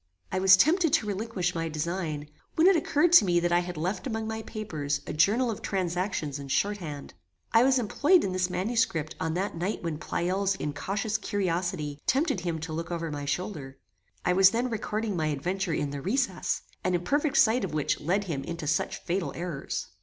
[0.31, 3.77] I was tempted to relinquish my design, when it occurred to me that I had
[3.77, 7.13] left among my papers a journal of transactions in shorthand.
[7.53, 12.57] I was employed in this manuscript on that night when Pleyel's incautious curiosity tempted him
[12.61, 13.77] to look over my shoulder.
[14.25, 18.23] I was then recording my adventure in THE RECESS, an imperfect sight of which led
[18.23, 19.89] him into such fatal errors.